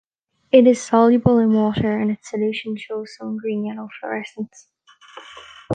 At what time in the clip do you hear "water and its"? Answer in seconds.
1.53-2.31